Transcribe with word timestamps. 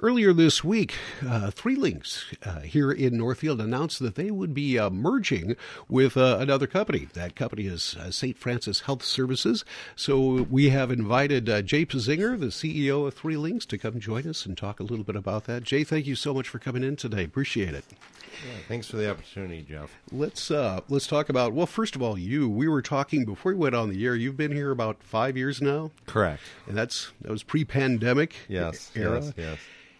Earlier 0.00 0.32
this 0.32 0.62
week, 0.62 0.94
uh, 1.26 1.50
Three 1.50 1.74
Links 1.74 2.24
uh, 2.44 2.60
here 2.60 2.92
in 2.92 3.16
Northfield 3.16 3.60
announced 3.60 3.98
that 3.98 4.14
they 4.14 4.30
would 4.30 4.54
be 4.54 4.78
uh, 4.78 4.90
merging 4.90 5.56
with 5.88 6.16
uh, 6.16 6.36
another 6.38 6.68
company. 6.68 7.08
That 7.14 7.34
company 7.34 7.66
is 7.66 7.96
uh, 7.96 8.12
St. 8.12 8.38
Francis 8.38 8.82
Health 8.82 9.02
Services. 9.02 9.64
So 9.96 10.42
we 10.48 10.68
have 10.68 10.92
invited 10.92 11.48
uh, 11.48 11.62
Jay 11.62 11.84
Pizinger, 11.84 12.38
the 12.38 12.46
CEO 12.46 13.08
of 13.08 13.14
Three 13.14 13.36
Links, 13.36 13.66
to 13.66 13.76
come 13.76 13.98
join 13.98 14.28
us 14.28 14.46
and 14.46 14.56
talk 14.56 14.78
a 14.78 14.84
little 14.84 15.04
bit 15.04 15.16
about 15.16 15.46
that. 15.46 15.64
Jay, 15.64 15.82
thank 15.82 16.06
you 16.06 16.14
so 16.14 16.32
much 16.32 16.48
for 16.48 16.60
coming 16.60 16.84
in 16.84 16.94
today. 16.94 17.24
Appreciate 17.24 17.74
it. 17.74 17.84
Yeah, 17.90 18.60
thanks 18.68 18.86
for 18.86 18.98
the 18.98 19.10
opportunity, 19.10 19.66
Jeff. 19.68 19.90
Let's 20.12 20.48
let's 20.48 21.08
talk 21.08 21.28
about 21.28 21.54
well, 21.54 21.66
first 21.66 21.96
of 21.96 22.02
all, 22.02 22.16
you. 22.16 22.48
We 22.48 22.68
were 22.68 22.82
talking 22.82 23.24
before 23.24 23.50
we 23.50 23.58
went 23.58 23.74
on 23.74 23.88
the 23.90 24.06
air. 24.06 24.14
You've 24.14 24.36
been 24.36 24.52
here 24.52 24.70
about 24.70 25.02
five 25.02 25.36
years 25.36 25.60
now, 25.60 25.90
correct? 26.06 26.42
And 26.68 26.78
that's 26.78 27.10
that 27.22 27.32
was 27.32 27.42
pre-pandemic. 27.42 28.36
Yes, 28.46 28.92
era. 28.94 29.16
yes, 29.16 29.32
yes 29.36 29.58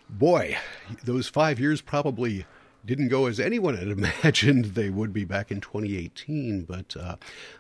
boy, 0.09 0.57
those 1.05 1.29
five 1.29 1.61
years 1.61 1.81
probably 1.81 2.47
didn't 2.85 3.09
go 3.09 3.27
as 3.27 3.39
anyone 3.39 3.77
had 3.77 3.89
imagined 4.23 4.67
they 4.67 4.91
would 4.91 5.13
be 5.13 5.25
back 5.25 5.51
in 5.51 5.61
2018. 5.61 6.63
But 6.63 6.97
uh, 6.97 7.17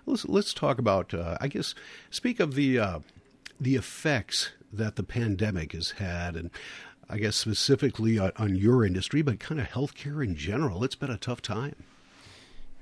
let's 0.06 0.24
let's 0.26 0.54
talk 0.54 0.78
about, 0.78 1.14
uh, 1.14 1.36
I 1.40 1.48
guess, 1.48 1.74
speak 2.10 2.40
of 2.40 2.54
the 2.54 2.78
uh, 2.78 2.98
the 3.60 3.76
effects 3.76 4.52
that 4.72 4.96
the 4.96 5.02
pandemic 5.02 5.72
has 5.72 5.92
had, 5.92 6.36
and 6.36 6.50
I 7.08 7.18
guess 7.18 7.36
specifically 7.36 8.18
on, 8.18 8.56
your 8.56 8.84
industry, 8.84 9.22
but 9.22 9.40
kind 9.40 9.60
of 9.60 9.68
healthcare 9.68 10.22
in 10.22 10.36
general. 10.36 10.84
It's 10.84 10.94
been 10.94 11.10
a 11.10 11.16
tough 11.16 11.40
time. 11.40 11.74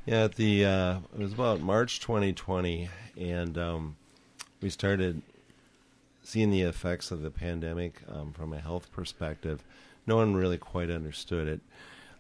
Yeah, 0.05 0.29
the 0.29 0.65
uh, 0.65 0.99
it 1.15 1.21
was 1.21 1.33
about 1.33 1.61
March 1.61 2.01
2020, 2.01 2.89
and 3.19 3.59
um, 3.59 3.97
we 4.61 4.71
started 4.71 5.23
seeing 6.27 6.51
the 6.51 6.63
effects 6.63 7.13
of 7.13 7.23
the 7.23 7.31
pandemic 7.31 8.03
um, 8.09 8.33
from 8.33 8.53
a 8.53 8.59
health 8.59 8.91
perspective, 8.91 9.63
no 10.09 10.17
one 10.17 10.35
really 10.35 10.59
quite 10.59 10.91
understood 10.91 11.47
it. 11.47 11.61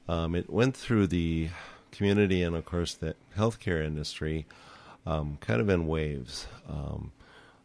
Um, 0.08 0.36
it 0.36 0.48
went 0.48 0.76
through 0.76 1.08
the 1.08 1.48
community 1.90 2.42
and, 2.44 2.54
of 2.54 2.64
course, 2.64 2.94
the 2.94 3.16
healthcare 3.36 3.84
industry 3.84 4.46
um, 5.06 5.38
kind 5.40 5.60
of 5.60 5.68
in 5.68 5.88
waves. 5.88 6.46
Um, 6.68 7.10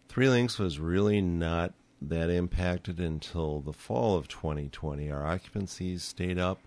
Three 0.10 0.30
Links 0.30 0.58
was 0.58 0.80
really 0.80 1.22
not 1.22 1.74
that 2.02 2.32
impacted 2.32 3.00
until 3.00 3.62
the 3.62 3.72
fall 3.72 4.18
of 4.18 4.28
2020. 4.28 5.12
Our 5.12 5.24
occupancies 5.24 6.02
stayed 6.02 6.40
up. 6.40 6.60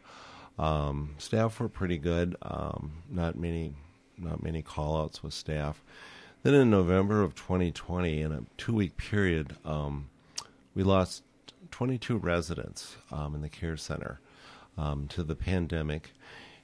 Um, 0.56 1.16
staff 1.18 1.58
were 1.58 1.68
pretty 1.68 1.98
good. 1.98 2.36
Um, 2.42 3.02
not 3.10 3.36
many, 3.36 3.74
not 4.16 4.40
many 4.40 4.62
call-outs 4.62 5.22
with 5.24 5.34
staff. 5.34 5.82
Then 6.44 6.52
in 6.52 6.68
November 6.68 7.22
of 7.22 7.34
2020, 7.34 8.20
in 8.20 8.30
a 8.30 8.44
two 8.58 8.74
week 8.74 8.98
period, 8.98 9.56
um, 9.64 10.10
we 10.74 10.82
lost 10.82 11.22
22 11.70 12.18
residents 12.18 12.96
um, 13.10 13.34
in 13.34 13.40
the 13.40 13.48
care 13.48 13.78
center 13.78 14.20
um, 14.76 15.08
to 15.08 15.22
the 15.22 15.34
pandemic. 15.34 16.10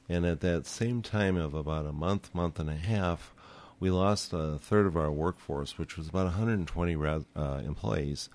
And 0.06 0.26
at 0.26 0.40
that 0.40 0.66
same 0.66 1.00
time 1.00 1.38
of 1.38 1.54
about 1.54 1.86
a 1.86 1.92
month, 1.92 2.34
month 2.34 2.60
and 2.60 2.68
a 2.68 2.76
half, 2.76 3.32
we 3.80 3.90
lost 3.90 4.34
a 4.34 4.58
third 4.58 4.84
of 4.84 4.98
our 4.98 5.10
workforce, 5.10 5.78
which 5.78 5.96
was 5.96 6.08
about 6.08 6.26
120 6.26 6.94
res- 6.96 7.24
uh, 7.34 7.62
employees, 7.64 8.28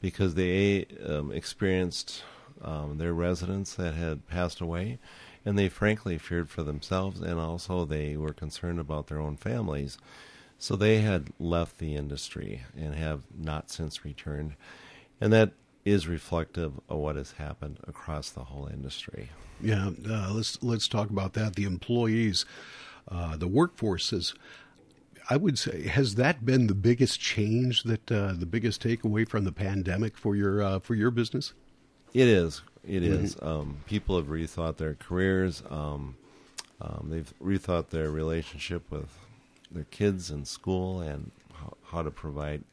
because 0.00 0.34
they 0.34 0.86
um, 1.06 1.30
experienced 1.30 2.24
um, 2.64 2.98
their 2.98 3.14
residents 3.14 3.76
that 3.76 3.94
had 3.94 4.26
passed 4.26 4.60
away, 4.60 4.98
and 5.44 5.56
they 5.56 5.68
frankly 5.68 6.18
feared 6.18 6.50
for 6.50 6.64
themselves, 6.64 7.20
and 7.20 7.38
also 7.38 7.84
they 7.84 8.16
were 8.16 8.32
concerned 8.32 8.80
about 8.80 9.06
their 9.06 9.20
own 9.20 9.36
families. 9.36 9.96
So 10.60 10.76
they 10.76 11.00
had 11.00 11.28
left 11.38 11.78
the 11.78 11.96
industry 11.96 12.60
and 12.76 12.94
have 12.94 13.22
not 13.34 13.70
since 13.70 14.04
returned. 14.04 14.56
And 15.18 15.32
that 15.32 15.52
is 15.86 16.06
reflective 16.06 16.78
of 16.86 16.98
what 16.98 17.16
has 17.16 17.32
happened 17.32 17.78
across 17.88 18.28
the 18.28 18.44
whole 18.44 18.66
industry. 18.66 19.30
Yeah, 19.62 19.92
uh, 20.06 20.32
let's 20.34 20.62
let's 20.62 20.86
talk 20.86 21.08
about 21.08 21.32
that. 21.32 21.56
The 21.56 21.64
employees, 21.64 22.44
uh, 23.10 23.38
the 23.38 23.48
workforce 23.48 24.12
is. 24.12 24.34
I 25.30 25.36
would 25.36 25.58
say, 25.58 25.86
has 25.86 26.16
that 26.16 26.44
been 26.44 26.66
the 26.66 26.74
biggest 26.74 27.20
change 27.20 27.84
that 27.84 28.12
uh, 28.12 28.34
the 28.36 28.46
biggest 28.46 28.82
takeaway 28.82 29.26
from 29.26 29.44
the 29.44 29.52
pandemic 29.52 30.18
for 30.18 30.36
your 30.36 30.62
uh, 30.62 30.78
for 30.80 30.94
your 30.94 31.10
business? 31.10 31.54
It 32.12 32.28
is. 32.28 32.60
It 32.86 33.02
mm-hmm. 33.02 33.24
is. 33.24 33.36
Um, 33.40 33.78
people 33.86 34.16
have 34.16 34.26
rethought 34.26 34.76
their 34.76 34.94
careers. 34.94 35.62
Um, 35.70 36.16
um, 36.82 37.08
they've 37.10 37.32
rethought 37.42 37.88
their 37.88 38.10
relationship 38.10 38.90
with 38.90 39.08
their 39.70 39.84
kids 39.84 40.30
in 40.30 40.44
school 40.44 41.00
and 41.00 41.30
how, 41.54 41.76
how 41.84 42.02
to 42.02 42.10
provide 42.10 42.64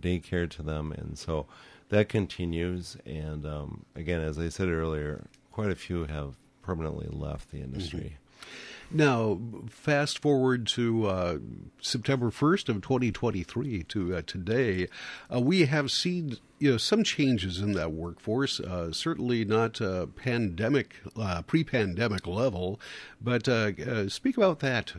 daycare 0.00 0.48
to 0.50 0.62
them, 0.62 0.92
and 0.92 1.18
so 1.18 1.46
that 1.88 2.08
continues. 2.08 2.96
And 3.06 3.46
um, 3.46 3.84
again, 3.94 4.20
as 4.20 4.38
I 4.38 4.48
said 4.48 4.68
earlier, 4.68 5.24
quite 5.52 5.70
a 5.70 5.76
few 5.76 6.04
have 6.04 6.34
permanently 6.62 7.08
left 7.10 7.50
the 7.50 7.58
industry. 7.58 8.16
Mm-hmm. 8.16 8.44
Now, 8.90 9.40
fast 9.68 10.20
forward 10.20 10.66
to 10.68 11.06
uh, 11.06 11.38
September 11.80 12.30
1st 12.30 12.68
of 12.68 12.82
2023 12.82 13.82
to 13.84 14.16
uh, 14.16 14.22
today, 14.26 14.88
uh, 15.32 15.40
we 15.40 15.66
have 15.66 15.90
seen 15.90 16.36
you 16.58 16.72
know 16.72 16.76
some 16.76 17.02
changes 17.02 17.60
in 17.60 17.72
that 17.72 17.92
workforce. 17.92 18.60
Uh, 18.60 18.92
certainly 18.92 19.44
not 19.44 19.80
pandemic, 20.16 20.96
uh, 21.18 21.42
pre-pandemic 21.42 22.26
level, 22.26 22.78
but 23.20 23.48
uh, 23.48 24.08
speak 24.08 24.36
about 24.36 24.60
that 24.60 24.94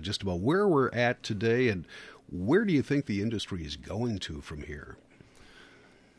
just 0.00 0.22
about 0.22 0.40
where 0.40 0.68
we're 0.68 0.90
at 0.90 1.22
today 1.22 1.68
and 1.68 1.86
where 2.30 2.64
do 2.64 2.72
you 2.72 2.82
think 2.82 3.06
the 3.06 3.22
industry 3.22 3.64
is 3.64 3.76
going 3.76 4.18
to 4.20 4.40
from 4.40 4.62
here? 4.62 4.96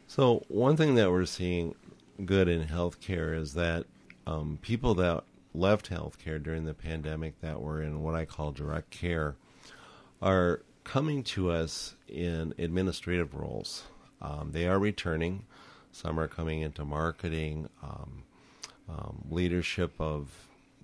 So 0.07 0.43
one 0.49 0.75
thing 0.75 0.95
that 0.95 1.09
we're 1.09 1.25
seeing 1.25 1.75
good 2.25 2.49
in 2.49 2.67
healthcare 2.67 3.33
is 3.37 3.53
that 3.53 3.85
um, 4.27 4.59
people 4.61 4.93
that 4.95 5.23
left 5.53 5.89
healthcare 5.89 6.41
during 6.41 6.65
the 6.65 6.73
pandemic 6.73 7.39
that 7.41 7.61
were 7.61 7.81
in 7.81 8.01
what 8.01 8.15
I 8.15 8.25
call 8.25 8.51
direct 8.51 8.89
care 8.89 9.35
are 10.21 10.61
coming 10.83 11.23
to 11.23 11.51
us 11.51 11.95
in 12.07 12.53
administrative 12.57 13.33
roles. 13.33 13.83
Um, 14.21 14.51
they 14.51 14.67
are 14.67 14.79
returning. 14.79 15.45
Some 15.91 16.19
are 16.19 16.27
coming 16.27 16.61
into 16.61 16.85
marketing, 16.85 17.69
um, 17.83 18.23
um, 18.89 19.23
leadership 19.29 19.93
of 19.99 20.29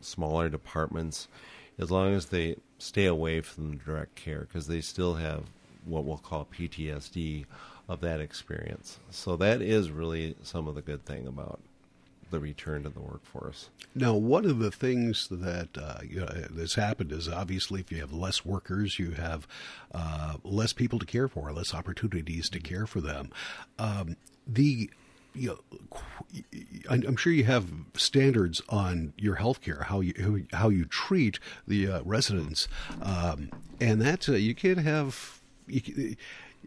smaller 0.01 0.49
departments, 0.49 1.27
as 1.79 1.91
long 1.91 2.13
as 2.13 2.27
they 2.27 2.57
stay 2.77 3.05
away 3.05 3.41
from 3.41 3.77
direct 3.77 4.15
care 4.15 4.41
because 4.41 4.67
they 4.67 4.81
still 4.81 5.15
have 5.15 5.43
what 5.85 6.03
we'll 6.03 6.17
call 6.17 6.45
PTSD 6.45 7.45
of 7.87 8.01
that 8.01 8.19
experience. 8.19 8.99
So 9.09 9.35
that 9.37 9.61
is 9.61 9.89
really 9.89 10.35
some 10.43 10.67
of 10.67 10.75
the 10.75 10.81
good 10.81 11.05
thing 11.05 11.25
about 11.27 11.59
the 12.31 12.39
return 12.39 12.83
to 12.83 12.89
the 12.89 12.99
workforce. 12.99 13.69
Now, 13.95 14.13
one 14.13 14.45
of 14.45 14.59
the 14.59 14.71
things 14.71 15.27
that 15.29 15.69
uh, 15.77 15.99
you 16.07 16.19
know, 16.21 16.65
happened 16.75 17.11
is 17.11 17.27
obviously 17.27 17.81
if 17.81 17.91
you 17.91 17.99
have 17.99 18.13
less 18.13 18.45
workers, 18.45 18.99
you 18.99 19.11
have 19.11 19.47
uh, 19.93 20.35
less 20.43 20.73
people 20.73 20.99
to 20.99 21.05
care 21.05 21.27
for, 21.27 21.51
less 21.51 21.73
opportunities 21.73 22.49
to 22.49 22.59
care 22.59 22.85
for 22.85 23.01
them. 23.01 23.31
Um, 23.79 24.17
the 24.45 24.89
you 25.37 25.49
know, 25.49 25.89
I'm 26.89 27.15
sure 27.15 27.31
you 27.31 27.43
have 27.43 27.69
standards 27.95 28.61
on 28.69 29.13
your 29.17 29.35
health 29.35 29.61
care, 29.61 29.83
how 29.83 29.99
you 29.99 30.47
how 30.51 30.69
you 30.69 30.85
treat 30.85 31.39
the 31.67 31.87
uh, 31.87 32.01
residents, 32.03 32.67
um, 33.01 33.51
and 33.79 34.01
that 34.01 34.27
uh, 34.27 34.33
you 34.33 34.55
can't 34.55 34.79
have. 34.79 35.41
You, 35.67 36.15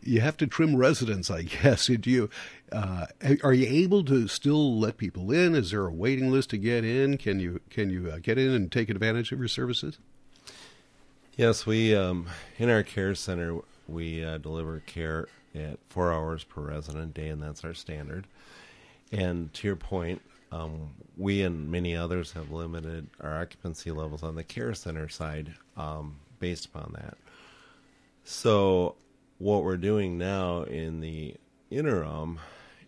you 0.03 0.21
have 0.21 0.37
to 0.39 0.47
trim 0.47 0.77
residents, 0.77 1.31
I 1.31 1.43
guess. 1.43 1.87
Do 1.87 2.11
you 2.11 2.31
uh, 2.73 3.07
are 3.43 3.53
you 3.53 3.67
able 3.67 4.05
to 4.05 4.29
still 4.29 4.79
let 4.79 4.97
people 4.97 5.31
in? 5.31 5.55
Is 5.55 5.71
there 5.73 5.87
a 5.87 5.93
waiting 5.93 6.31
list 6.31 6.51
to 6.51 6.59
get 6.59 6.85
in? 6.85 7.19
Can 7.19 7.41
you 7.41 7.61
can 7.71 7.91
you 7.91 8.11
uh, 8.11 8.19
get 8.19 8.39
in 8.39 8.51
and 8.51 8.71
take 8.71 8.89
advantage 8.89 9.33
of 9.33 9.39
your 9.39 9.49
services? 9.49 9.99
Yes, 11.37 11.67
we 11.67 11.95
um, 11.95 12.27
in 12.59 12.69
our 12.69 12.83
care 12.83 13.15
center 13.15 13.61
we 13.89 14.25
uh, 14.25 14.39
deliver 14.39 14.81
care 14.87 15.29
at 15.55 15.79
four 15.89 16.13
hours 16.13 16.45
per 16.45 16.63
resident 16.63 17.15
day, 17.15 17.29
and 17.29 17.43
that's 17.43 17.65
our 17.65 17.75
standard. 17.75 18.27
And 19.13 19.53
to 19.55 19.67
your 19.67 19.77
point, 19.77 20.23
um, 20.53 20.91
we 21.17 21.43
and 21.43 21.71
many 21.71 21.97
others 21.97 22.33
have 22.33 22.51
limited 22.51 23.09
our 23.21 23.41
occupancy 23.41 23.91
levels 23.91 24.23
on 24.23 24.37
the 24.37 24.45
care 24.45 24.75
center 24.75 25.09
side 25.09 25.55
um, 25.77 26.17
based 26.39 26.67
upon 26.67 26.93
that. 26.95 27.17
So 28.25 28.95
what 29.41 29.65
we're 29.65 29.79
doing 29.79 30.19
now 30.19 30.63
in 30.65 31.01
the 31.01 31.35
interim 31.71 32.39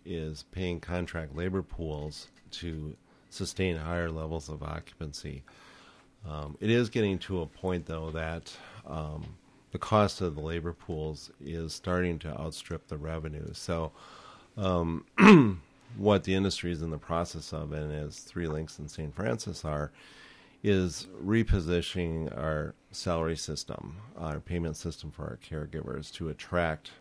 is 0.05 0.45
paying 0.51 0.79
contract 0.79 1.35
labor 1.35 1.63
pools 1.63 2.27
to 2.51 2.95
sustain 3.31 3.75
higher 3.75 4.11
levels 4.11 4.49
of 4.49 4.61
occupancy. 4.61 5.41
Um, 6.29 6.55
it 6.61 6.69
is 6.69 6.89
getting 6.89 7.17
to 7.19 7.41
a 7.41 7.47
point, 7.47 7.87
though, 7.87 8.11
that 8.11 8.55
um, 8.85 9.35
the 9.71 9.79
cost 9.79 10.21
of 10.21 10.35
the 10.35 10.41
labor 10.41 10.73
pools 10.73 11.31
is 11.43 11.73
starting 11.73 12.19
to 12.19 12.39
outstrip 12.39 12.87
the 12.87 12.97
revenue. 12.97 13.49
So, 13.53 13.91
um, 14.55 15.05
what 15.97 16.23
the 16.23 16.35
industry 16.35 16.71
is 16.71 16.83
in 16.83 16.91
the 16.91 16.99
process 16.99 17.51
of, 17.51 17.71
and 17.71 17.91
as 17.91 18.19
Three 18.19 18.47
Links 18.47 18.77
and 18.77 18.89
St. 18.89 19.13
Francis 19.15 19.65
are, 19.65 19.91
is 20.63 21.07
repositioning 21.21 22.35
our 22.37 22.73
salary 22.91 23.35
system, 23.35 23.97
our 24.17 24.39
payment 24.39 24.77
system 24.77 25.11
for 25.11 25.23
our 25.23 25.37
caregivers 25.37 26.11
to 26.13 26.29
attract 26.29 26.91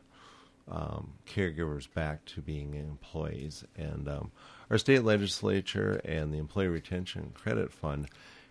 um, 0.70 1.12
caregivers 1.26 1.93
back 1.93 2.25
to 2.25 2.41
being 2.41 2.75
employees. 2.75 3.64
And 3.76 4.09
um, 4.09 4.32
our 4.70 4.79
state 4.79 5.05
legislature 5.05 6.00
and 6.05 6.32
the 6.32 6.38
Employee 6.38 6.69
Retention 6.69 7.32
Credit 7.35 7.73
Fund 7.73 8.09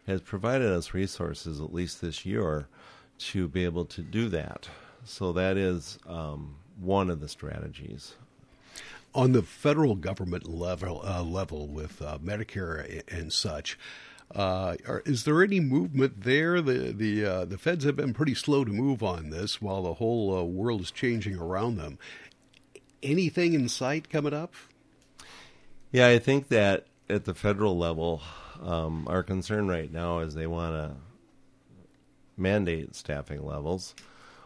has 0.07 0.21
provided 0.21 0.71
us 0.71 0.93
resources, 0.93 1.59
at 1.59 1.73
least 1.73 2.01
this 2.01 2.25
year, 2.25 2.67
to 3.17 3.47
be 3.47 3.65
able 3.65 3.85
to 3.85 4.01
do 4.01 4.29
that. 4.29 4.69
So 5.03 5.33
that 5.33 5.57
is 5.57 5.99
um, 6.07 6.55
one 6.79 7.09
of 7.09 7.19
the 7.19 7.27
strategies. 7.27 8.15
On 9.13 9.33
the 9.33 9.43
federal 9.43 9.95
government 9.95 10.47
level, 10.47 11.01
uh, 11.03 11.21
level 11.21 11.67
with 11.67 12.01
uh, 12.01 12.17
Medicare 12.19 13.01
and 13.11 13.31
such, 13.33 13.77
uh, 14.35 14.75
are, 14.87 15.03
is 15.05 15.23
there 15.23 15.43
any 15.43 15.59
movement 15.59 16.23
there? 16.23 16.61
The 16.61 16.91
the 16.91 17.25
uh, 17.25 17.45
the 17.45 17.57
feds 17.57 17.83
have 17.85 17.95
been 17.95 18.13
pretty 18.13 18.35
slow 18.35 18.63
to 18.63 18.71
move 18.71 19.03
on 19.03 19.29
this, 19.29 19.61
while 19.61 19.83
the 19.83 19.95
whole 19.95 20.37
uh, 20.37 20.43
world 20.43 20.81
is 20.81 20.91
changing 20.91 21.37
around 21.37 21.77
them. 21.77 21.97
Anything 23.03 23.53
in 23.53 23.67
sight 23.67 24.09
coming 24.09 24.33
up? 24.33 24.53
Yeah, 25.91 26.07
I 26.07 26.19
think 26.19 26.47
that 26.49 26.85
at 27.09 27.25
the 27.25 27.33
federal 27.33 27.77
level, 27.77 28.21
um, 28.61 29.07
our 29.07 29.23
concern 29.23 29.67
right 29.67 29.91
now 29.91 30.19
is 30.19 30.33
they 30.33 30.47
want 30.47 30.73
to 30.75 30.95
mandate 32.37 32.95
staffing 32.95 33.45
levels, 33.45 33.95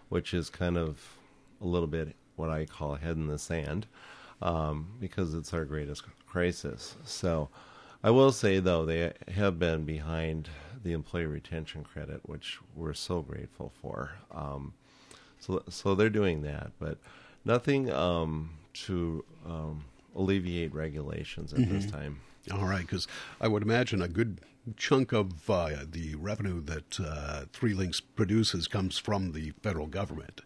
which 0.10 0.34
is 0.34 0.50
kind 0.50 0.78
of 0.78 1.18
a 1.62 1.66
little 1.66 1.88
bit 1.88 2.16
what 2.36 2.50
I 2.50 2.66
call 2.66 2.96
head 2.96 3.18
in 3.18 3.28
the 3.28 3.38
sand, 3.38 3.88
um, 4.42 4.88
because 5.00 5.34
it's 5.34 5.54
our 5.54 5.66
greatest 5.66 6.04
crisis. 6.28 6.96
So 7.06 7.50
I 8.06 8.12
will 8.12 8.32
say, 8.32 8.60
though, 8.60 8.86
they 8.86 9.14
have 9.34 9.58
been 9.58 9.84
behind 9.84 10.48
the 10.84 10.94
employee 10.94 11.26
retention 11.26 11.84
credit, 11.84 12.22
which 12.24 12.60
we're 12.76 12.94
so 12.94 13.24
grateful 13.24 13.74
for. 13.82 14.12
Um, 14.32 14.76
so, 15.40 15.64
so 15.70 15.96
they're 15.96 16.12
doing 16.12 16.44
that, 16.44 16.74
but 16.78 17.00
nothing 17.46 17.92
um, 17.92 18.52
to 18.74 19.26
um, 19.44 19.86
alleviate 20.16 20.72
regulations 20.72 21.52
at 21.52 21.62
mm-hmm. 21.62 21.74
this 21.74 21.90
time. 21.90 22.22
All 22.52 22.68
right, 22.68 22.82
because 22.82 23.08
I 23.42 23.48
would 23.48 23.64
imagine 23.64 24.04
a 24.04 24.08
good 24.08 24.40
chunk 24.78 25.12
of 25.12 25.50
uh, 25.50 25.72
the 25.90 26.14
revenue 26.14 26.62
that 26.62 27.00
uh, 27.00 27.46
Three 27.54 27.74
Links 27.74 28.02
produces 28.02 28.68
comes 28.68 29.00
from 29.00 29.32
the 29.32 29.50
federal 29.64 29.88
government. 29.88 30.42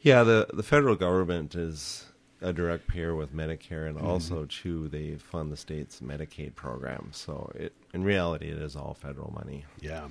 Yeah, 0.00 0.22
the 0.22 0.48
the 0.54 0.62
federal 0.62 0.96
government 0.96 1.54
is 1.54 2.06
a 2.42 2.52
direct 2.52 2.88
payer 2.88 3.14
with 3.14 3.34
Medicare, 3.34 3.86
and 3.86 3.96
mm-hmm. 3.96 4.06
also 4.06 4.46
too 4.46 4.88
they 4.88 5.16
fund 5.16 5.52
the 5.52 5.56
state's 5.56 6.00
Medicaid 6.00 6.54
program. 6.54 7.10
So 7.12 7.50
it, 7.54 7.72
in 7.92 8.04
reality, 8.04 8.48
it 8.48 8.58
is 8.58 8.76
all 8.76 8.94
federal 8.94 9.32
money. 9.32 9.64
Yeah. 9.80 10.08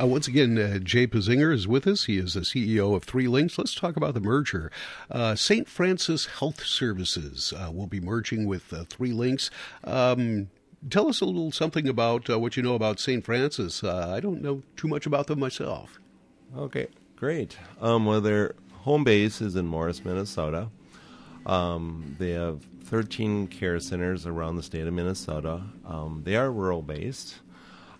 Uh, 0.00 0.06
once 0.06 0.28
again, 0.28 0.58
uh, 0.58 0.78
Jay 0.78 1.06
Pizinger 1.06 1.52
is 1.52 1.68
with 1.68 1.86
us. 1.86 2.04
He 2.04 2.18
is 2.18 2.34
the 2.34 2.40
CEO 2.40 2.94
of 2.94 3.04
Three 3.04 3.28
Links. 3.28 3.58
Let's 3.58 3.74
talk 3.74 3.96
about 3.96 4.14
the 4.14 4.20
merger. 4.20 4.70
Uh, 5.10 5.34
St. 5.34 5.68
Francis 5.68 6.26
Health 6.26 6.64
Services 6.64 7.52
uh, 7.52 7.70
will 7.70 7.86
be 7.86 8.00
merging 8.00 8.46
with 8.46 8.72
uh, 8.72 8.84
Three 8.88 9.12
Links. 9.12 9.50
Um, 9.84 10.48
tell 10.88 11.08
us 11.08 11.20
a 11.20 11.24
little 11.26 11.52
something 11.52 11.88
about 11.88 12.30
uh, 12.30 12.38
what 12.38 12.56
you 12.56 12.62
know 12.62 12.74
about 12.74 13.00
St. 13.00 13.24
Francis. 13.24 13.84
I 13.84 14.20
don't 14.20 14.42
know 14.42 14.62
too 14.76 14.88
much 14.88 15.06
about 15.06 15.26
them 15.26 15.40
myself. 15.40 16.00
Okay, 16.56 16.86
great. 17.16 17.58
Um, 17.80 18.06
well, 18.06 18.22
their 18.22 18.54
home 18.72 19.04
base 19.04 19.42
is 19.42 19.54
in 19.54 19.66
Morris, 19.66 20.02
Minnesota. 20.02 20.70
Um, 21.48 22.14
they 22.18 22.32
have 22.32 22.62
13 22.84 23.48
care 23.48 23.80
centers 23.80 24.26
around 24.26 24.56
the 24.56 24.62
state 24.62 24.86
of 24.86 24.92
Minnesota. 24.92 25.62
Um, 25.86 26.22
they 26.24 26.36
are 26.36 26.52
rural 26.52 26.82
based. 26.82 27.36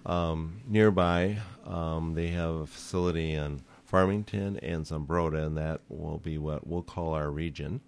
Um, 0.07 0.61
nearby, 0.67 1.39
um, 1.67 2.15
they 2.15 2.29
have 2.29 2.55
a 2.55 2.67
facility 2.67 3.33
in 3.33 3.63
Farmington 3.85 4.59
and 4.59 4.85
Zumbrota, 4.85 5.47
and 5.47 5.57
that 5.57 5.81
will 5.89 6.19
be 6.19 6.39
what 6.39 6.67
we'll 6.67 6.83
call 6.83 7.15
our 7.15 7.31
region. 7.31 7.81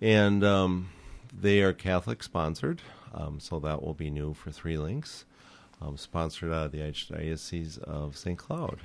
And 0.00 0.44
um, 0.44 0.90
they 1.38 1.62
are 1.62 1.72
Catholic 1.72 2.22
sponsored, 2.22 2.82
um, 3.12 3.40
so 3.40 3.58
that 3.60 3.82
will 3.82 3.94
be 3.94 4.10
new 4.10 4.32
for 4.34 4.50
Three 4.50 4.78
Links. 4.78 5.24
sponsored 5.96 6.52
out 6.52 6.66
of 6.66 6.72
the 6.72 6.78
Archdiocese 6.78 7.78
of 7.78 8.16
St. 8.16 8.38
Cloud. 8.38 8.80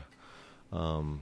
Um, 0.72 1.22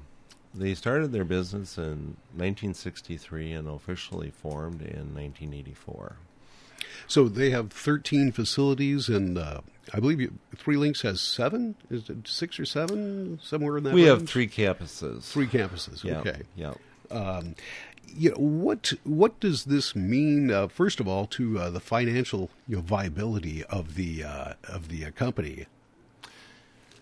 they 0.57 0.73
started 0.73 1.11
their 1.11 1.23
business 1.23 1.77
in 1.77 2.17
1963 2.35 3.51
and 3.51 3.67
officially 3.67 4.31
formed 4.31 4.81
in 4.81 5.13
1984. 5.13 6.17
So 7.07 7.27
they 7.27 7.51
have 7.51 7.71
13 7.71 8.31
facilities, 8.31 9.09
and 9.09 9.37
uh, 9.37 9.61
I 9.93 9.99
believe 9.99 10.19
you, 10.19 10.33
Three 10.55 10.77
Links 10.77 11.01
has 11.01 11.21
seven. 11.21 11.75
Is 11.89 12.09
it 12.09 12.27
six 12.27 12.59
or 12.59 12.65
seven 12.65 13.39
somewhere 13.43 13.77
in 13.77 13.83
that? 13.83 13.93
We 13.93 14.07
range? 14.07 14.19
have 14.19 14.29
three 14.29 14.47
campuses. 14.47 15.23
Three 15.23 15.47
campuses. 15.47 16.03
Yep, 16.03 16.25
okay. 16.25 16.41
Yeah. 16.55 16.73
Um, 17.11 17.55
you 18.07 18.31
know, 18.31 18.37
what 18.37 18.93
what 19.03 19.39
does 19.39 19.65
this 19.65 19.95
mean? 19.95 20.51
Uh, 20.51 20.67
first 20.67 20.99
of 20.99 21.07
all, 21.07 21.27
to 21.27 21.59
uh, 21.59 21.69
the 21.69 21.79
financial 21.79 22.49
you 22.67 22.77
know, 22.77 22.81
viability 22.81 23.63
of 23.65 23.95
the 23.95 24.23
uh, 24.23 24.53
of 24.63 24.89
the 24.89 25.05
uh, 25.05 25.11
company. 25.11 25.67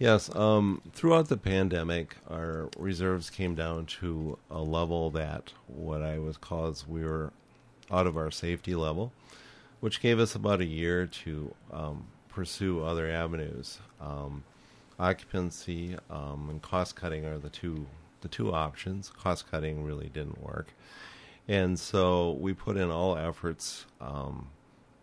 Yes. 0.04 0.30
Um, 0.36 0.82
throughout 0.92 1.30
the 1.30 1.38
pandemic, 1.38 2.18
our 2.30 2.68
reserves 2.78 3.30
came 3.30 3.56
down 3.56 3.86
to 4.02 4.38
a 4.52 4.60
level 4.60 5.10
that 5.12 5.54
what 5.68 6.02
I 6.02 6.20
was 6.20 6.36
cause 6.36 6.86
we 6.86 7.06
were 7.06 7.32
out 7.90 8.06
of 8.06 8.18
our 8.18 8.30
safety 8.30 8.76
level, 8.76 9.14
which 9.80 10.02
gave 10.02 10.20
us 10.20 10.36
about 10.36 10.60
a 10.60 10.66
year 10.66 11.08
to 11.24 11.56
um, 11.72 12.08
pursue 12.28 12.84
other 12.84 13.10
avenues. 13.10 13.80
Um, 14.02 14.44
occupancy 15.00 15.96
um, 16.10 16.50
and 16.50 16.62
cost 16.62 16.98
cutting 16.98 17.24
are 17.24 17.38
the 17.38 17.48
two 17.48 17.86
the 18.20 18.28
two 18.28 18.54
options. 18.54 19.10
Cost 19.10 19.50
cutting 19.50 19.86
really 19.86 20.10
didn't 20.10 20.44
work, 20.44 20.74
and 21.48 21.80
so 21.80 22.32
we 22.42 22.52
put 22.52 22.76
in 22.76 22.92
all 22.92 23.18
efforts 23.18 23.86
um, 24.02 24.50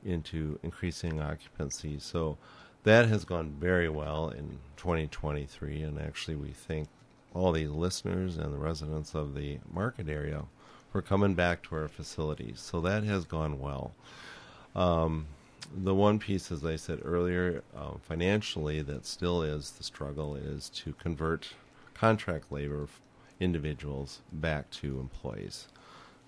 into 0.05 0.59
increasing 0.63 1.23
occupancy. 1.23 1.99
So 1.99 2.37
that 2.85 3.07
has 3.09 3.25
gone 3.25 3.55
very 3.59 3.89
well 3.89 4.31
in 4.31 4.59
2023, 4.77 5.83
and 5.83 6.01
actually, 6.01 6.37
we 6.37 6.51
thank 6.51 6.89
all 7.35 7.53
the 7.53 7.67
listeners 7.67 8.37
and 8.37 8.53
the 8.53 8.59
residents 8.59 9.15
of 9.15 9.35
the 9.35 9.59
market 9.73 10.09
area 10.09 10.45
for 10.91 11.03
coming 11.03 11.35
back 11.35 11.63
to 11.63 11.77
our 11.77 11.89
facilities. 11.89 12.59
So 12.61 12.81
that 12.81 13.05
has 13.05 13.25
gone 13.25 13.61
well. 13.61 13.93
Um, 14.75 15.27
the 15.73 15.95
one 15.95 16.19
piece, 16.19 16.51
as 16.51 16.65
I 16.65 16.77
said 16.77 17.01
earlier, 17.05 17.63
uh, 17.77 17.93
financially, 18.03 18.83
that 18.83 19.07
still 19.07 19.43
is 19.43 19.73
the 19.73 19.85
struggle 19.85 20.35
is 20.35 20.69
to 20.71 20.95
convert 20.95 21.51
contract 21.95 22.51
labor 22.51 22.89
individuals 23.39 24.21
back 24.33 24.71
to 24.71 24.99
employees 24.99 25.69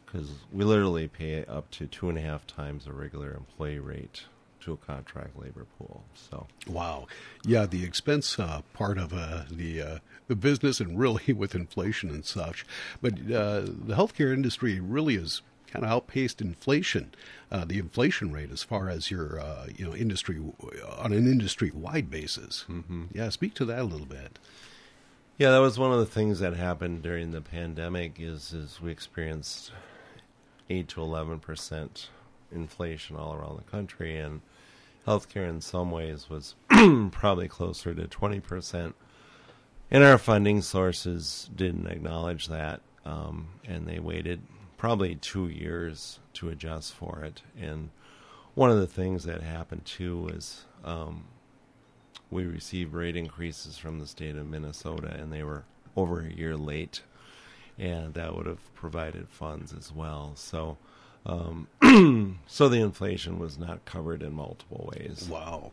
because 0.05 0.31
we 0.53 0.65
literally 0.65 1.09
pay 1.09 1.45
up 1.47 1.71
to 1.71 1.87
two 1.87 2.09
and 2.09 2.19
a 2.19 2.21
half 2.21 2.47
times 2.47 2.85
the 2.85 2.93
regular 2.93 3.33
employee 3.33 3.79
rate 3.79 4.25
to 4.63 4.73
a 4.73 4.77
contract 4.77 5.39
labor 5.39 5.67
pool. 5.79 6.05
So 6.15 6.47
wow, 6.67 7.07
yeah, 7.45 7.67
the 7.67 7.85
expense 7.85 8.39
uh, 8.39 8.63
part 8.73 8.99
of 8.99 9.13
uh, 9.13 9.45
the 9.51 9.83
uh, 9.83 9.99
the 10.29 10.37
business, 10.37 10.81
and 10.81 10.99
really 10.99 11.33
with 11.37 11.55
inflation 11.55 12.11
and 12.11 12.25
such, 12.25 12.65
but 13.01 13.15
uh, 13.15 13.63
the 13.63 13.95
healthcare 13.95 14.33
industry 14.33 14.81
really 14.81 15.17
is 15.17 15.43
kind 15.73 15.85
of 15.85 15.91
outpaced 15.91 16.43
inflation, 16.43 17.15
uh, 17.51 17.65
the 17.65 17.79
inflation 17.79 18.31
rate 18.31 18.51
as 18.51 18.63
far 18.63 18.91
as 18.91 19.11
your 19.11 19.41
uh, 19.41 19.67
you 19.75 19.85
know 19.85 19.95
industry 19.95 20.41
on 20.99 21.13
an 21.13 21.27
industry 21.27 21.71
wide 21.75 22.11
basis. 22.11 22.65
Mm-hmm. 22.69 23.05
Yeah, 23.13 23.31
speak 23.31 23.55
to 23.55 23.65
that 23.65 23.81
a 23.81 23.85
little 23.85 24.07
bit. 24.07 24.39
Yeah, 25.39 25.51
that 25.51 25.61
was 25.61 25.79
one 25.79 25.93
of 25.93 25.99
the 25.99 26.07
things 26.07 26.41
that 26.41 26.55
happened 26.55 27.03
during 27.03 27.33
the 27.33 27.41
pandemic. 27.41 28.17
Is 28.19 28.53
is 28.53 28.81
we 28.81 28.91
experienced 28.91 29.73
eight 30.69 30.89
to 30.89 31.01
eleven 31.01 31.41
percent 31.41 32.11
inflation 32.53 33.17
all 33.17 33.33
around 33.35 33.57
the 33.57 33.71
country, 33.71 34.19
and 34.19 34.43
healthcare 35.07 35.49
in 35.49 35.61
some 35.61 35.91
ways 35.91 36.29
was 36.31 36.55
probably 37.11 37.49
closer 37.49 37.95
to 37.95 38.07
20%. 38.07 38.95
And 39.91 40.05
our 40.05 40.19
funding 40.19 40.63
sources 40.63 41.51
didn't 41.55 41.87
acknowledge 41.87 42.49
that, 42.49 42.81
um, 43.05 43.49
and 43.67 43.87
they 43.87 43.99
waited 43.99 44.43
probably 44.79 45.15
two 45.17 45.49
years 45.49 46.19
to 46.35 46.49
adjust 46.49 46.95
for 46.95 47.23
it. 47.25 47.43
And 47.61 47.91
one 48.55 48.71
of 48.71 48.79
the 48.79 48.87
things 48.87 49.25
that 49.25 49.43
happened 49.43 49.85
too 49.85 50.19
was 50.19 50.65
um, 50.85 51.25
we 52.31 52.45
received 52.45 52.95
rate 52.95 53.17
increases 53.17 53.77
from 53.77 53.99
the 53.99 54.07
state 54.07 54.37
of 54.37 54.49
Minnesota, 54.49 55.09
and 55.09 55.33
they 55.33 55.43
were 55.43 55.65
over 55.95 56.21
a 56.21 56.33
year 56.33 56.57
late, 56.57 57.03
and 57.79 58.15
that 58.15 58.35
would 58.35 58.47
have 58.47 58.75
provided 58.75 59.29
funds 59.29 59.75
as 59.75 59.93
well. 59.93 60.33
So 60.37 60.79
um, 61.25 61.69
so 62.47 62.69
the 62.69 62.81
inflation 62.81 63.39
was 63.39 63.59
not 63.59 63.85
covered 63.85 64.23
in 64.23 64.33
multiple 64.33 64.91
ways. 64.95 65.29
Wow. 65.31 65.73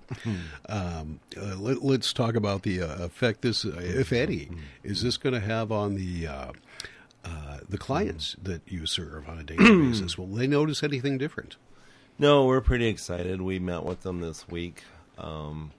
um, 0.67 1.19
uh, 1.35 1.55
let, 1.55 2.01
us 2.01 2.13
talk 2.13 2.35
about 2.35 2.63
the 2.63 2.81
uh, 2.81 3.03
effect 3.03 3.41
this, 3.41 3.65
uh, 3.65 3.71
if 3.77 4.13
any, 4.13 4.49
is 4.83 5.01
this 5.01 5.17
going 5.17 5.33
to 5.33 5.39
have 5.39 5.71
on 5.71 5.95
the 5.95 6.27
uh, 6.27 6.51
uh, 7.25 7.57
the 7.67 7.77
clients 7.77 8.35
that 8.41 8.61
you 8.67 8.85
serve 8.85 9.27
on 9.27 9.39
a 9.39 9.43
daily 9.43 9.89
basis? 9.89 10.17
Will 10.17 10.27
they 10.27 10.47
notice 10.47 10.83
anything 10.83 11.17
different? 11.17 11.57
No, 12.17 12.45
we're 12.45 12.61
pretty 12.61 12.87
excited. 12.87 13.41
We 13.41 13.59
met 13.59 13.83
with 13.83 14.01
them 14.01 14.19
this 14.19 14.47
week. 14.47 14.83
Um, 15.17 15.71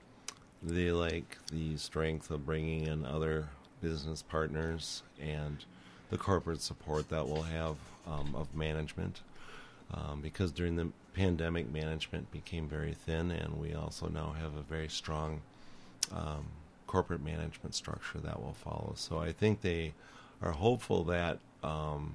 they 0.63 0.91
like 0.91 1.39
the 1.53 1.77
strength 1.77 2.31
of 2.31 2.45
bringing 2.45 2.87
in 2.87 3.05
other 3.05 3.49
business 3.81 4.23
partners 4.23 5.03
and 5.21 5.65
the 6.11 6.19
corporate 6.19 6.61
support 6.61 7.09
that 7.09 7.27
we'll 7.27 7.43
have 7.43 7.77
um, 8.07 8.35
of 8.35 8.55
management. 8.55 9.21
Um, 9.93 10.21
because 10.21 10.53
during 10.53 10.77
the 10.77 10.89
pandemic, 11.15 11.71
management 11.73 12.31
became 12.31 12.69
very 12.69 12.95
thin, 12.95 13.31
and 13.31 13.59
we 13.61 13.75
also 13.75 14.09
now 14.09 14.35
have 14.41 14.57
a 14.57 14.63
very 14.63 14.89
strong 14.89 15.41
um, 16.13 16.47
corporate 16.87 17.23
management 17.23 17.75
structure 17.75 18.19
that 18.19 18.41
will 18.41 18.55
follow. 18.55 18.93
So 18.97 19.19
I 19.19 19.33
think 19.33 19.61
they 19.61 19.95
are 20.43 20.53
hopeful 20.53 21.05
that 21.05 21.39
um, 21.63 22.15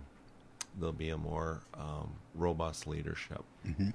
there'll 0.77 0.93
be 0.93 1.09
a 1.09 1.17
more 1.17 1.61
um, 1.73 2.11
robust 2.33 2.87
leadership. 2.87 3.43
Mm-hmm. 3.65 3.89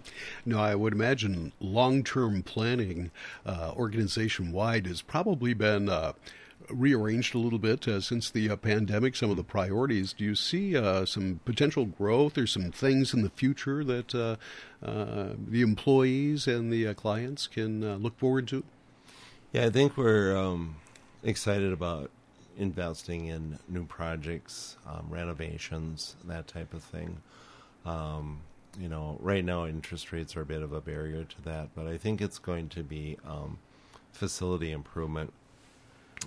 No, 0.47 0.61
I 0.61 0.75
would 0.75 0.93
imagine 0.93 1.53
long-term 1.61 2.43
planning, 2.43 3.11
uh, 3.45 3.73
organization-wide, 3.77 4.87
has 4.87 5.03
probably 5.03 5.55
been 5.55 5.89
uh, 5.89 6.13
rearranged 6.69 7.35
a 7.35 7.39
little 7.39 7.59
bit 7.59 7.89
uh, 7.89 8.01
since 8.01 8.31
the 8.31 8.51
uh, 8.51 8.57
pandemic. 8.57 9.17
Some 9.17 9.31
of 9.31 9.37
the 9.37 9.45
priorities. 9.45 10.13
Do 10.13 10.25
you 10.25 10.35
see 10.35 10.77
uh, 10.77 11.05
some 11.05 11.41
potential 11.45 11.87
growth 11.87 12.37
or 12.37 12.47
some 12.47 12.71
things 12.71 13.15
in 13.15 13.23
the 13.23 13.31
future 13.31 13.83
that 13.85 14.15
uh, 14.15 14.37
the 14.83 15.63
employees 15.63 16.47
and 16.47 16.73
the 16.73 16.93
clients 16.95 17.47
can 17.47 17.97
look 17.97 18.19
forward 18.19 18.49
to? 18.49 18.65
Yeah, 19.53 19.67
I 19.67 19.71
think 19.71 19.97
we're 19.97 20.37
um, 20.37 20.77
excited 21.25 21.73
about 21.73 22.11
investing 22.57 23.27
in 23.27 23.59
new 23.69 23.85
projects, 23.85 24.77
um, 24.87 25.07
renovations, 25.09 26.15
that 26.25 26.47
type 26.47 26.75
of 26.75 26.83
thing. 26.83 27.21
Um, 27.85 28.41
you 28.79 28.89
know, 28.89 29.17
right 29.21 29.45
now 29.45 29.67
interest 29.67 30.13
rates 30.13 30.37
are 30.37 30.43
a 30.43 30.47
bit 30.47 30.63
of 30.63 30.73
a 30.73 30.81
barrier 30.81 31.25
to 31.25 31.43
that, 31.43 31.71
but 31.75 31.87
I 31.87 31.97
think 31.97 32.21
it's 32.21 32.39
going 32.39 32.69
to 32.71 32.83
be 32.83 33.19
um, 33.27 33.59
facility 34.13 34.71
improvement. 34.71 35.33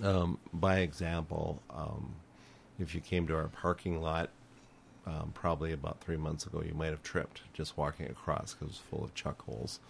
Um, 0.02 0.38
by 0.52 0.78
example, 0.78 1.62
um, 1.70 2.14
if 2.78 2.94
you 2.94 3.00
came 3.00 3.26
to 3.28 3.36
our 3.36 3.48
parking 3.48 4.00
lot 4.00 4.30
um, 5.06 5.32
probably 5.34 5.72
about 5.72 6.00
three 6.00 6.16
months 6.16 6.46
ago, 6.46 6.62
you 6.66 6.74
might 6.74 6.90
have 6.90 7.02
tripped 7.02 7.42
just 7.52 7.76
walking 7.76 8.06
across 8.06 8.54
because 8.54 8.62
it 8.62 8.70
was 8.70 8.82
full 8.90 9.04
of 9.04 9.14
chuck 9.14 9.42
holes. 9.42 9.80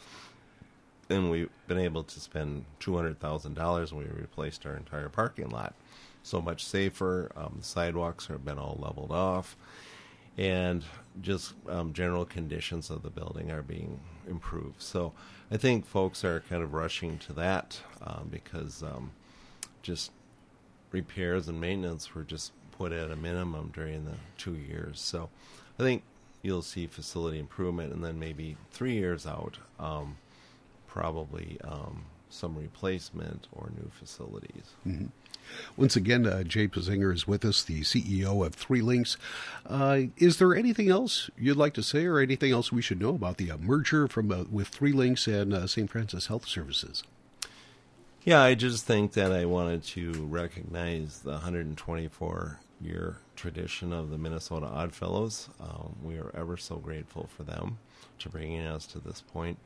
And 1.08 1.30
we've 1.30 1.50
been 1.68 1.78
able 1.78 2.02
to 2.02 2.20
spend 2.20 2.64
two 2.80 2.96
hundred 2.96 3.20
thousand 3.20 3.54
dollars, 3.54 3.92
and 3.92 4.00
we 4.00 4.06
replaced 4.06 4.66
our 4.66 4.74
entire 4.74 5.08
parking 5.08 5.50
lot 5.50 5.74
so 6.22 6.40
much 6.40 6.64
safer. 6.64 7.30
Um, 7.36 7.56
the 7.58 7.64
sidewalks 7.64 8.26
have 8.26 8.44
been 8.44 8.58
all 8.58 8.78
leveled 8.80 9.12
off, 9.12 9.56
and 10.38 10.82
just 11.20 11.54
um, 11.68 11.92
general 11.92 12.24
conditions 12.24 12.90
of 12.90 13.02
the 13.02 13.10
building 13.10 13.50
are 13.50 13.62
being 13.62 14.00
improved. 14.28 14.80
So 14.82 15.12
I 15.50 15.58
think 15.58 15.86
folks 15.86 16.24
are 16.24 16.40
kind 16.48 16.62
of 16.62 16.72
rushing 16.72 17.18
to 17.18 17.34
that 17.34 17.78
um, 18.02 18.28
because 18.30 18.82
um, 18.82 19.10
just 19.84 20.10
repairs 20.90 21.46
and 21.46 21.60
maintenance 21.60 22.14
were 22.14 22.24
just 22.24 22.52
put 22.72 22.90
at 22.90 23.10
a 23.10 23.16
minimum 23.16 23.70
during 23.72 24.04
the 24.04 24.16
two 24.36 24.54
years. 24.54 25.00
So 25.00 25.28
I 25.78 25.82
think 25.82 26.02
you'll 26.42 26.62
see 26.62 26.86
facility 26.86 27.38
improvement, 27.38 27.92
and 27.92 28.02
then 28.02 28.18
maybe 28.18 28.56
three 28.72 28.94
years 28.94 29.26
out, 29.26 29.58
um, 29.78 30.16
probably 30.86 31.58
um, 31.62 32.04
some 32.28 32.56
replacement 32.56 33.46
or 33.52 33.70
new 33.76 33.90
facilities. 33.90 34.72
Mm-hmm. 34.86 35.06
Once 35.76 35.94
again, 35.94 36.26
uh, 36.26 36.42
Jay 36.42 36.66
Pizinger 36.66 37.12
is 37.12 37.26
with 37.26 37.44
us, 37.44 37.62
the 37.62 37.82
CEO 37.82 38.44
of 38.46 38.54
Three 38.54 38.80
Links. 38.80 39.18
Uh, 39.66 40.02
is 40.16 40.38
there 40.38 40.54
anything 40.54 40.88
else 40.88 41.28
you'd 41.36 41.56
like 41.56 41.74
to 41.74 41.82
say, 41.82 42.06
or 42.06 42.18
anything 42.18 42.50
else 42.50 42.72
we 42.72 42.80
should 42.80 43.00
know 43.00 43.10
about 43.10 43.36
the 43.36 43.50
uh, 43.50 43.58
merger 43.58 44.08
from 44.08 44.32
uh, 44.32 44.44
with 44.50 44.68
Three 44.68 44.92
Links 44.92 45.26
and 45.26 45.52
uh, 45.52 45.66
St. 45.66 45.90
Francis 45.90 46.28
Health 46.28 46.46
Services? 46.46 47.02
Yeah, 48.26 48.40
I 48.40 48.54
just 48.54 48.86
think 48.86 49.12
that 49.12 49.32
I 49.32 49.44
wanted 49.44 49.82
to 49.84 50.12
recognize 50.30 51.18
the 51.18 51.32
124 51.32 52.58
year 52.80 53.18
tradition 53.36 53.92
of 53.92 54.08
the 54.08 54.16
Minnesota 54.16 54.64
Oddfellows. 54.64 55.50
Um, 55.60 55.96
we 56.02 56.16
are 56.16 56.30
ever 56.34 56.56
so 56.56 56.76
grateful 56.76 57.28
for 57.36 57.42
them 57.42 57.76
to 58.20 58.30
bringing 58.30 58.62
us 58.62 58.86
to 58.86 58.98
this 58.98 59.20
point. 59.20 59.58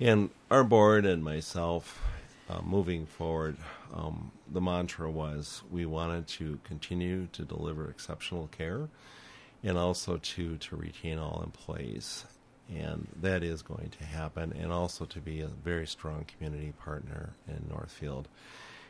And 0.00 0.30
our 0.50 0.64
board 0.64 1.04
and 1.04 1.22
myself 1.22 2.02
uh, 2.48 2.62
moving 2.62 3.04
forward, 3.04 3.58
um, 3.92 4.32
the 4.50 4.62
mantra 4.62 5.10
was 5.10 5.60
we 5.70 5.84
wanted 5.84 6.26
to 6.28 6.60
continue 6.64 7.26
to 7.32 7.44
deliver 7.44 7.90
exceptional 7.90 8.46
care 8.46 8.88
and 9.62 9.76
also 9.76 10.16
to, 10.16 10.56
to 10.56 10.76
retain 10.76 11.18
all 11.18 11.42
employees. 11.44 12.24
And 12.74 13.08
that 13.20 13.42
is 13.42 13.62
going 13.62 13.90
to 13.98 14.04
happen, 14.04 14.52
and 14.58 14.72
also 14.72 15.04
to 15.04 15.20
be 15.20 15.40
a 15.40 15.48
very 15.48 15.86
strong 15.86 16.24
community 16.24 16.72
partner 16.82 17.34
in 17.46 17.66
Northfield. 17.68 18.28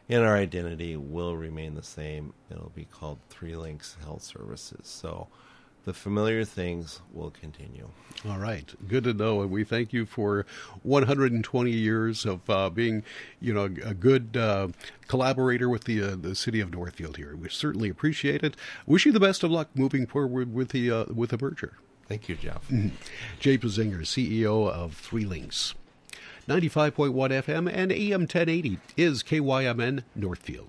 And 0.09 0.25
our 0.25 0.37
identity 0.37 0.97
will 0.97 1.37
remain 1.37 1.75
the 1.75 1.83
same. 1.83 2.35
It'll 2.51 2.73
be 2.75 2.85
called 2.85 3.19
Three 3.29 3.57
Links 3.57 3.97
Health 4.03 4.23
Services. 4.23 4.87
So 4.87 5.29
the 5.85 5.93
familiar 5.93 6.45
things 6.45 7.01
will 7.13 7.31
continue. 7.31 7.89
All 8.29 8.39
right, 8.39 8.73
good 8.87 9.05
to 9.05 9.13
know, 9.13 9.43
and 9.43 9.51
we 9.51 9.65
thank 9.65 9.93
you 9.93 10.07
for 10.07 10.47
120 10.83 11.71
years 11.71 12.25
of 12.25 12.49
uh, 12.49 12.71
being, 12.71 13.03
you 13.41 13.53
know, 13.53 13.65
a 13.65 13.95
good 13.95 14.37
uh, 14.37 14.69
collaborator 15.09 15.69
with 15.69 15.85
the 15.85 16.03
uh, 16.03 16.17
the 16.17 16.35
city 16.35 16.61
of 16.61 16.73
Northfield 16.73 17.17
here. 17.17 17.35
We 17.35 17.49
certainly 17.49 17.89
appreciate 17.89 18.45
it. 18.45 18.57
Wish 18.87 19.07
you 19.07 19.13
the 19.13 19.21
best 19.21 19.43
of 19.43 19.51
luck 19.51 19.71
moving 19.75 20.07
forward 20.07 20.55
with 20.55 20.69
the 20.69 20.91
uh, 20.91 21.05
with 21.13 21.31
the 21.31 21.39
merger. 21.41 21.79
Thank 22.13 22.29
you, 22.29 22.37
Jeff. 22.37 22.69
Mm-hmm. 22.69 22.89
Jay 23.41 23.57
Pizinger, 23.57 24.03
CEO 24.03 24.69
of 24.69 24.95
Three 24.95 25.25
Links. 25.25 25.75
95.1 26.47 27.11
FM 27.11 27.73
and 27.73 27.91
AM 27.91 28.21
1080 28.21 28.79
is 28.99 29.23
KYMN 29.23 30.03
Northfield. 30.15 30.69